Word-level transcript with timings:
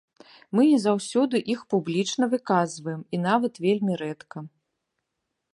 Мы 0.59 0.63
не 0.69 0.79
заўсёды 0.85 1.41
іх 1.55 1.59
публічна 1.75 2.31
выказваем, 2.33 3.01
і 3.19 3.23
нават 3.29 3.53
вельмі 3.67 3.93
рэдка. 4.05 4.37